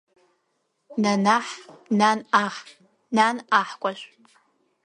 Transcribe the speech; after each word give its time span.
Нанаҳ 1.01 1.47
Нан 1.99 2.19
аҳ, 2.45 2.55
Нан 3.15 3.37
аҳкәажә. 3.59 4.03